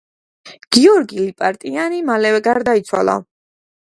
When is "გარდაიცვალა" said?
2.49-3.19